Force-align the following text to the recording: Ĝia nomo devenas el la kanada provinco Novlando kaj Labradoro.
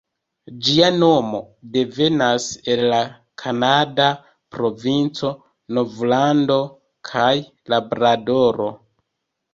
Ĝia 0.67 0.87
nomo 1.01 1.41
devenas 1.75 2.47
el 2.75 2.81
la 2.93 3.01
kanada 3.41 4.07
provinco 4.57 5.31
Novlando 5.79 6.59
kaj 7.11 7.31
Labradoro. 7.75 8.71